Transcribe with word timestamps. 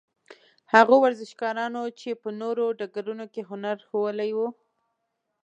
هغو 0.73 0.95
ورزشکارانو 1.01 1.83
چې 1.99 2.09
په 2.21 2.29
نورو 2.41 2.65
ډګرونو 2.79 3.25
کې 3.33 3.41
هنر 3.49 3.77
ښوولی 3.87 4.31
وو. 4.37 4.47